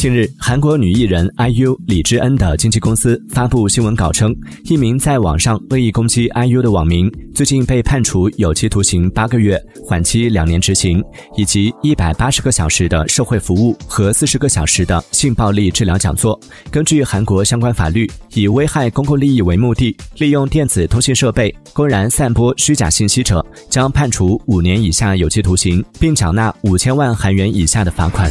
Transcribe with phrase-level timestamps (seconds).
[0.00, 4.34] 近日，韩国女艺人 IU 李智恩的经纪公司发布新闻稿称，
[4.64, 11.04] 一名在网上恶意攻击 IU 的网民最近被判处有期徒刑八个月、缓期两年执行，
[11.36, 16.40] 以及一百八十个小时的社会服务和四十个小时的性暴力治疗讲座。
[16.70, 28.30] 根据韩国相关法律，以危害公共利益为目的，利用电子通信设备公然散播虚假信息者，将判处五年以下有期徒刑，并缴纳五千万韩元以下的罚款。